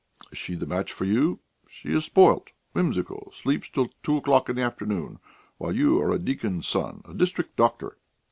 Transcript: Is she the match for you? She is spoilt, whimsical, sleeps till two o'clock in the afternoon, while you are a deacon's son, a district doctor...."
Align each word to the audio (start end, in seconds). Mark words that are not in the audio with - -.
Is 0.31 0.39
she 0.39 0.55
the 0.55 0.65
match 0.65 0.91
for 0.91 1.05
you? 1.05 1.41
She 1.67 1.93
is 1.93 2.05
spoilt, 2.05 2.49
whimsical, 2.71 3.31
sleeps 3.35 3.69
till 3.69 3.91
two 4.01 4.17
o'clock 4.17 4.49
in 4.49 4.55
the 4.55 4.63
afternoon, 4.63 5.19
while 5.59 5.75
you 5.75 6.01
are 6.01 6.09
a 6.09 6.17
deacon's 6.17 6.67
son, 6.67 7.03
a 7.05 7.13
district 7.13 7.55
doctor...." 7.55 7.97